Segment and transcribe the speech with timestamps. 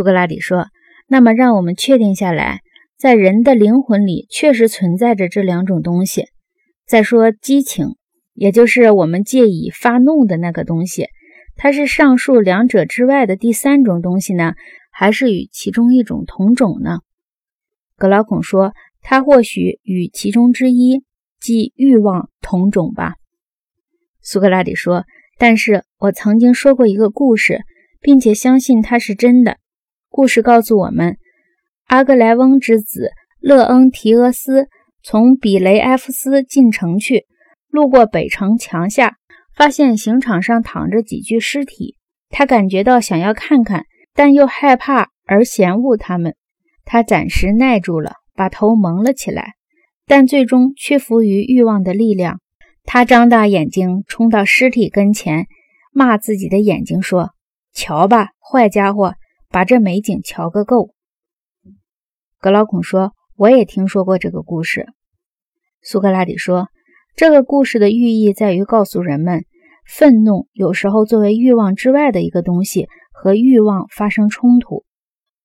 [0.00, 0.68] 苏格拉底说
[1.08, 2.60] ：“那么，让我们确定下来，
[2.96, 6.24] 在人的灵魂里确实存在着这两种东西。
[6.86, 7.96] 再说激情，
[8.32, 11.08] 也就是我们借以发怒的那个东西，
[11.54, 14.54] 它是上述两者之外的第三种东西呢，
[14.90, 17.00] 还是与其中一种同种呢？”
[17.98, 18.72] 格劳孔说
[19.04, 21.04] ：“它或许与其中之一，
[21.38, 23.16] 即欲望同种吧。”
[24.22, 25.04] 苏格拉底说
[25.36, 27.60] ：“但是我曾经说过一个故事，
[28.00, 29.58] 并且相信它是真的。
[30.12, 31.18] 故事告诉我们，
[31.86, 34.66] 阿格莱翁之子勒恩提俄斯
[35.04, 37.26] 从比雷埃夫斯进城去，
[37.68, 39.18] 路过北城墙下，
[39.54, 41.96] 发现刑场上躺着几具尸体。
[42.28, 46.34] 他感觉到想要看看，但又害怕而嫌恶他们。”
[46.84, 49.52] 他暂时耐住了，把头蒙了起来，
[50.06, 52.40] 但最终屈服于欲望的力量。
[52.82, 55.46] 他张大眼睛，冲到尸体跟前，
[55.92, 57.30] 骂自己的眼睛说
[57.72, 59.14] ：“瞧吧，坏家伙，
[59.50, 60.94] 把这美景瞧个够。”
[62.40, 64.86] 格劳孔说：“我也听说过这个故事。”
[65.82, 66.68] 苏格拉底说
[67.14, 69.44] ：“这个故事的寓意在于告诉人们，
[69.86, 74.84] 愤怒有时候作为欲望之外的一个东西，和欲望发生冲突。”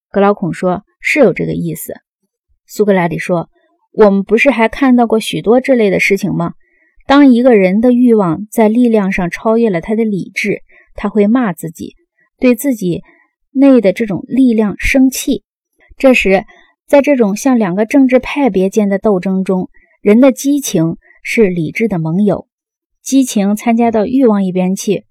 [0.09, 0.83] 格劳孔说。
[1.07, 1.93] 是有这个意思，
[2.65, 3.47] 苏格拉底说
[3.93, 6.53] ：“我们不是还看到过许多这类的事情吗？
[7.05, 10.63] 当一个人的欲望在力量上超越了他的理智，
[10.95, 11.93] 他会骂自己，
[12.39, 13.03] 对自己
[13.55, 15.43] 内的这种力量生气。
[15.97, 16.43] 这时，
[16.85, 19.69] 在这种像两个政治派别间的斗争中，
[20.01, 22.47] 人的激情是理智的盟友，
[23.01, 25.05] 激情参加到欲望一边去。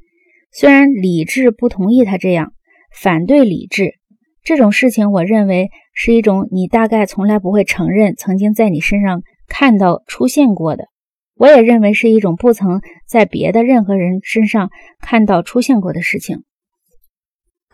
[0.52, 2.52] 虽然理智不同意他这样，
[2.94, 3.94] 反对理智
[4.42, 10.88] 这种事情，我认为。”是一种你大概从来不会承认曾经在你身上看到出现过的，
[11.36, 16.42] 我也认为是一种不曾在别的任何人身上看到出现过的事情。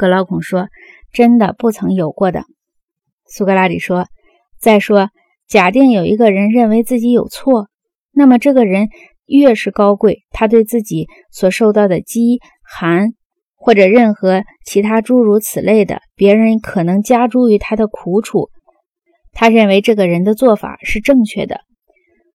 [0.00, 0.68] 格劳孔说
[1.12, 2.44] ：“真的不曾有过的。”
[3.28, 4.06] 苏格拉底说
[4.58, 5.10] ：“再说，
[5.46, 7.68] 假定有一个人认为自己有错，
[8.10, 8.88] 那么这个人
[9.26, 13.10] 越是高贵，他对自己所受到的饥寒。”
[13.62, 18.48] 或者任何其他诸如此类的，别人可能加诸于他的苦楚，
[19.32, 21.60] 他认为这个人的做法是正确的，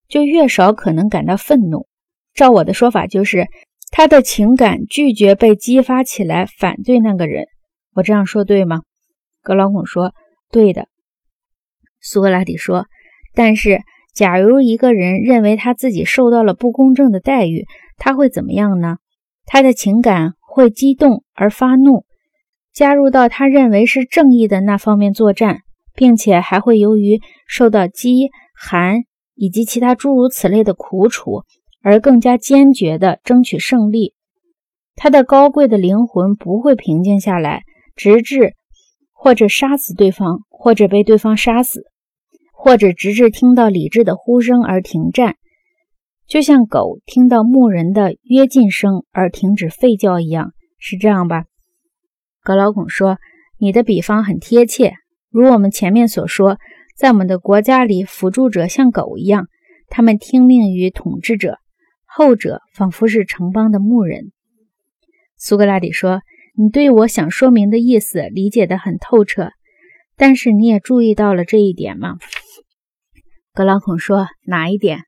[0.08, 1.88] 就越少可能感到愤怒。
[2.32, 3.48] 照我的说法，就是
[3.90, 7.46] 他的情感拒绝被激发起来反对那个人。
[7.96, 8.82] 我这样说对吗？
[9.42, 10.14] 格劳孔说
[10.52, 10.86] ：“对的。”
[12.00, 12.86] 苏格拉底说
[13.34, 13.80] ：“但是，
[14.14, 18.98] 假如一个人认为他自己受到了不公正的待遇，他会怎么样呢？
[19.44, 22.06] 他的情感。”会激动而发怒，
[22.72, 25.58] 加入到他认为是正义的那方面作战，
[25.94, 29.02] 并且还会由于受到饥寒
[29.34, 31.42] 以及其他诸如此类的苦楚
[31.82, 34.14] 而更加坚决地争取胜利。
[34.94, 37.64] 他的高贵的灵魂不会平静下来，
[37.96, 38.54] 直至
[39.12, 41.82] 或者杀死对方，或者被对方杀死，
[42.52, 45.36] 或者直至听到理智的呼声而停战。
[46.28, 51.44] 就像狗听到牧人的约禁声而停止吠叫一样，是这样吧？
[52.42, 53.18] 格劳孔说
[53.58, 54.94] ：“你的比方很贴切。
[55.30, 56.58] 如我们前面所说，
[56.96, 59.46] 在我们的国家里，辅助者像狗一样，
[59.88, 61.58] 他们听命于统治者，
[62.04, 64.32] 后者仿佛是城邦的牧人。”
[65.38, 66.22] 苏格拉底说
[66.58, 69.50] ：“你对我想说明的意思理解得很透彻，
[70.16, 72.16] 但是你也注意到了这一点吗？”
[73.52, 75.00] 格劳孔说：“哪一点？”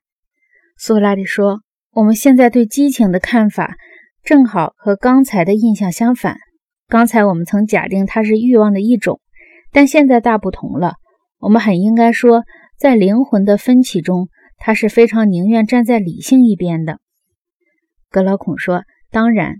[0.77, 1.61] 苏格拉底说
[1.91, 3.75] ：“我们现在对激情的看法，
[4.23, 6.37] 正好和刚才的印象相反。
[6.87, 9.19] 刚才我们曾假定它是欲望的一种，
[9.71, 10.93] 但现在大不同了。
[11.37, 12.43] 我们很应该说，
[12.77, 16.99] 在灵魂的分歧中，他是非常宁愿站在理性一边的。”
[18.09, 19.57] 格劳孔说：“当然，